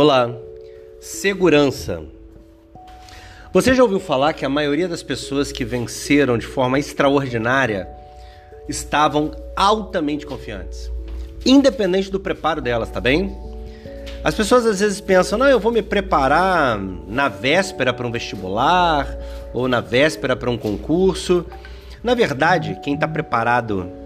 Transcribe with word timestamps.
Olá, 0.00 0.32
segurança. 1.00 2.04
Você 3.52 3.74
já 3.74 3.82
ouviu 3.82 3.98
falar 3.98 4.32
que 4.32 4.44
a 4.44 4.48
maioria 4.48 4.86
das 4.86 5.02
pessoas 5.02 5.50
que 5.50 5.64
venceram 5.64 6.38
de 6.38 6.46
forma 6.46 6.78
extraordinária 6.78 7.88
estavam 8.68 9.32
altamente 9.56 10.24
confiantes, 10.24 10.88
independente 11.44 12.12
do 12.12 12.20
preparo 12.20 12.60
delas, 12.60 12.88
tá 12.92 13.00
bem? 13.00 13.36
As 14.22 14.36
pessoas 14.36 14.66
às 14.66 14.78
vezes 14.78 15.00
pensam, 15.00 15.36
não, 15.36 15.48
eu 15.48 15.58
vou 15.58 15.72
me 15.72 15.82
preparar 15.82 16.78
na 16.78 17.28
véspera 17.28 17.92
para 17.92 18.06
um 18.06 18.12
vestibular 18.12 19.18
ou 19.52 19.66
na 19.66 19.80
véspera 19.80 20.36
para 20.36 20.48
um 20.48 20.56
concurso. 20.56 21.44
Na 22.04 22.14
verdade, 22.14 22.78
quem 22.84 22.94
está 22.94 23.08
preparado 23.08 23.97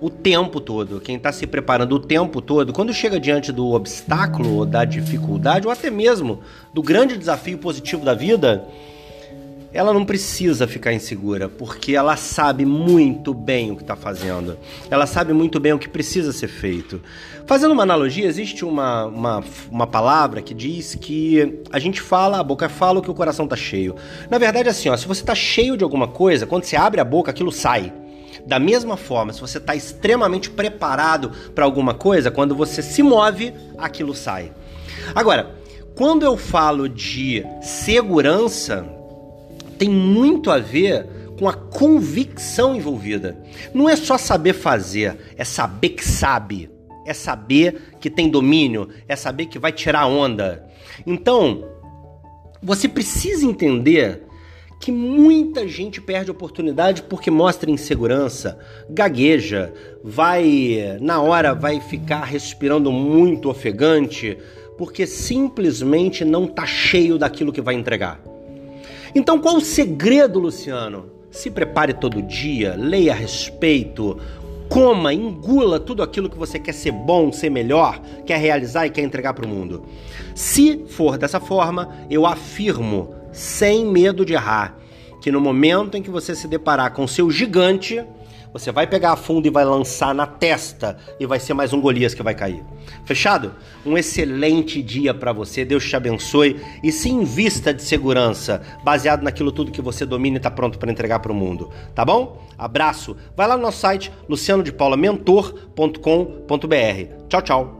o 0.00 0.08
tempo 0.08 0.60
todo, 0.60 1.00
quem 1.00 1.16
está 1.16 1.32
se 1.32 1.46
preparando 1.46 1.96
o 1.96 1.98
tempo 1.98 2.40
todo, 2.40 2.72
quando 2.72 2.92
chega 2.92 3.18
diante 3.18 3.50
do 3.50 3.72
obstáculo, 3.72 4.56
ou 4.56 4.66
da 4.66 4.84
dificuldade, 4.84 5.66
ou 5.66 5.72
até 5.72 5.90
mesmo 5.90 6.40
do 6.72 6.82
grande 6.82 7.16
desafio 7.16 7.58
positivo 7.58 8.04
da 8.04 8.14
vida, 8.14 8.64
ela 9.72 9.92
não 9.92 10.04
precisa 10.04 10.66
ficar 10.66 10.92
insegura, 10.92 11.48
porque 11.48 11.94
ela 11.94 12.16
sabe 12.16 12.64
muito 12.64 13.34
bem 13.34 13.70
o 13.70 13.76
que 13.76 13.82
está 13.82 13.94
fazendo. 13.94 14.56
Ela 14.90 15.06
sabe 15.06 15.32
muito 15.32 15.60
bem 15.60 15.72
o 15.72 15.78
que 15.78 15.88
precisa 15.88 16.32
ser 16.32 16.48
feito. 16.48 17.02
Fazendo 17.46 17.72
uma 17.72 17.82
analogia, 17.82 18.26
existe 18.26 18.64
uma, 18.64 19.06
uma, 19.06 19.44
uma 19.70 19.86
palavra 19.86 20.40
que 20.40 20.54
diz 20.54 20.94
que 20.94 21.60
a 21.70 21.78
gente 21.78 22.00
fala, 22.00 22.38
a 22.38 22.42
boca 22.42 22.68
fala 22.68 23.00
o 23.00 23.02
que 23.02 23.10
o 23.10 23.14
coração 23.14 23.44
está 23.44 23.56
cheio. 23.56 23.94
Na 24.30 24.38
verdade, 24.38 24.68
assim, 24.68 24.88
ó, 24.88 24.96
se 24.96 25.06
você 25.06 25.20
está 25.20 25.34
cheio 25.34 25.76
de 25.76 25.84
alguma 25.84 26.08
coisa, 26.08 26.46
quando 26.46 26.64
você 26.64 26.76
abre 26.76 27.00
a 27.00 27.04
boca, 27.04 27.30
aquilo 27.30 27.52
sai. 27.52 27.92
Da 28.46 28.58
mesma 28.58 28.96
forma, 28.96 29.32
se 29.32 29.40
você 29.40 29.58
está 29.58 29.74
extremamente 29.74 30.50
preparado 30.50 31.30
para 31.54 31.64
alguma 31.64 31.94
coisa, 31.94 32.30
quando 32.30 32.54
você 32.54 32.82
se 32.82 33.02
move, 33.02 33.52
aquilo 33.76 34.14
sai. 34.14 34.52
Agora, 35.14 35.54
quando 35.94 36.24
eu 36.24 36.36
falo 36.36 36.88
de 36.88 37.44
segurança, 37.60 38.88
tem 39.78 39.88
muito 39.88 40.50
a 40.50 40.58
ver 40.58 41.06
com 41.38 41.48
a 41.48 41.54
convicção 41.54 42.74
envolvida. 42.74 43.38
Não 43.72 43.88
é 43.88 43.96
só 43.96 44.18
saber 44.18 44.52
fazer, 44.52 45.18
é 45.36 45.44
saber 45.44 45.90
que 45.90 46.04
sabe, 46.04 46.70
é 47.06 47.14
saber 47.14 47.96
que 48.00 48.10
tem 48.10 48.28
domínio, 48.28 48.88
é 49.06 49.14
saber 49.14 49.46
que 49.46 49.58
vai 49.58 49.72
tirar 49.72 50.06
onda. 50.06 50.66
Então, 51.06 51.64
você 52.62 52.88
precisa 52.88 53.46
entender 53.46 54.27
que 54.80 54.92
muita 54.92 55.66
gente 55.66 56.00
perde 56.00 56.30
oportunidade 56.30 57.02
porque 57.02 57.30
mostra 57.30 57.70
insegurança, 57.70 58.58
gagueja, 58.88 59.72
vai 60.02 60.98
na 61.00 61.20
hora 61.20 61.54
vai 61.54 61.80
ficar 61.80 62.24
respirando 62.24 62.92
muito 62.92 63.50
ofegante, 63.50 64.38
porque 64.76 65.06
simplesmente 65.06 66.24
não 66.24 66.46
tá 66.46 66.64
cheio 66.64 67.18
daquilo 67.18 67.52
que 67.52 67.60
vai 67.60 67.74
entregar. 67.74 68.20
Então 69.14 69.38
qual 69.38 69.56
o 69.56 69.60
segredo, 69.60 70.38
Luciano? 70.38 71.10
Se 71.30 71.50
prepare 71.50 71.92
todo 71.92 72.22
dia, 72.22 72.74
leia 72.76 73.12
a 73.12 73.16
respeito, 73.16 74.18
coma, 74.68 75.12
engula 75.12 75.80
tudo 75.80 76.02
aquilo 76.02 76.28
que 76.28 76.38
você 76.38 76.58
quer 76.58 76.72
ser 76.72 76.92
bom, 76.92 77.32
ser 77.32 77.50
melhor, 77.50 78.00
quer 78.26 78.38
realizar 78.38 78.86
e 78.86 78.90
quer 78.90 79.02
entregar 79.02 79.34
para 79.34 79.46
o 79.46 79.48
mundo. 79.48 79.84
Se 80.34 80.84
for 80.88 81.18
dessa 81.18 81.40
forma, 81.40 81.96
eu 82.10 82.26
afirmo 82.26 83.14
sem 83.32 83.84
medo 83.84 84.24
de 84.24 84.34
errar, 84.34 84.76
que 85.20 85.32
no 85.32 85.40
momento 85.40 85.96
em 85.96 86.02
que 86.02 86.10
você 86.10 86.34
se 86.34 86.46
deparar 86.46 86.92
com 86.92 87.06
seu 87.06 87.30
gigante, 87.30 88.04
você 88.52 88.72
vai 88.72 88.86
pegar 88.86 89.12
a 89.12 89.16
fundo 89.16 89.46
e 89.46 89.50
vai 89.50 89.64
lançar 89.64 90.14
na 90.14 90.26
testa 90.26 90.98
e 91.18 91.24
vai 91.26 91.40
ser 91.40 91.54
mais 91.54 91.72
um 91.72 91.80
Golias 91.80 92.12
que 92.14 92.22
vai 92.22 92.34
cair. 92.34 92.62
Fechado? 93.04 93.54
Um 93.84 93.96
excelente 93.96 94.82
dia 94.82 95.14
para 95.14 95.32
você. 95.32 95.64
Deus 95.64 95.88
te 95.88 95.96
abençoe 95.96 96.60
e 96.82 96.92
se 96.92 97.08
invista 97.08 97.72
de 97.72 97.82
segurança, 97.82 98.62
baseado 98.82 99.22
naquilo 99.22 99.52
tudo 99.52 99.72
que 99.72 99.82
você 99.82 100.06
domina 100.06 100.36
e 100.36 100.38
está 100.38 100.50
pronto 100.50 100.78
para 100.78 100.90
entregar 100.90 101.20
para 101.20 101.32
o 101.32 101.34
mundo. 101.34 101.70
Tá 101.94 102.04
bom? 102.04 102.42
Abraço. 102.56 103.16
Vai 103.36 103.46
lá 103.46 103.56
no 103.56 103.62
nosso 103.62 103.78
site 103.78 104.12
lucianodepaulamentor.com.br. 104.28 107.26
Tchau, 107.28 107.42
tchau. 107.42 107.77